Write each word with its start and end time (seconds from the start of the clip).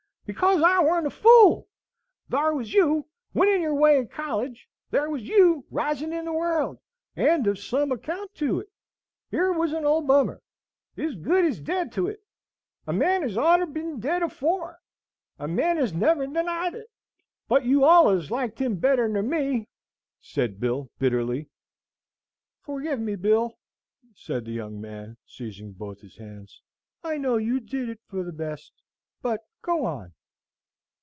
because 0.25 0.61
I 0.61 0.79
warn't 0.81 1.07
a 1.07 1.09
fool. 1.09 1.67
Thar 2.29 2.55
was 2.55 2.73
you, 2.73 3.07
winnin' 3.33 3.61
your 3.61 3.75
way 3.75 3.97
in 3.97 4.07
college; 4.07 4.69
thar 4.89 5.09
was 5.09 5.23
YOU, 5.23 5.65
risin' 5.69 6.13
in 6.13 6.23
the 6.23 6.31
world, 6.31 6.77
and 7.17 7.45
of 7.47 7.59
some 7.59 7.91
account 7.91 8.33
to 8.35 8.61
it; 8.61 8.69
yer 9.29 9.51
was 9.51 9.73
an 9.73 9.83
old 9.83 10.07
bummer, 10.07 10.41
ez 10.97 11.15
good 11.15 11.43
ez 11.43 11.59
dead 11.59 11.91
to 11.91 12.07
it, 12.07 12.23
a 12.87 12.93
man 12.93 13.25
ez 13.25 13.35
oughter 13.37 13.65
been 13.65 13.99
dead 13.99 14.23
afore! 14.23 14.77
a 15.37 15.49
man 15.49 15.77
ez 15.77 15.91
never 15.93 16.25
denied 16.25 16.75
it! 16.75 16.89
But 17.49 17.65
you 17.65 17.83
allus 17.83 18.31
liked 18.31 18.59
him 18.59 18.77
better 18.77 19.09
nor 19.09 19.23
me," 19.23 19.67
said 20.21 20.61
Bill, 20.61 20.89
bitterly. 20.97 21.49
"Forgive 22.61 23.01
me, 23.01 23.17
Bill," 23.17 23.59
said 24.15 24.45
the 24.45 24.51
young 24.53 24.79
man, 24.79 25.17
seizing 25.25 25.73
both 25.73 25.99
his 25.99 26.15
hands. 26.19 26.61
"I 27.03 27.17
know 27.17 27.35
you 27.35 27.59
did 27.59 27.89
it 27.89 27.99
for 28.07 28.23
the 28.23 28.31
best; 28.31 28.71
but 29.21 29.41
go 29.61 29.83
on." 29.85 30.13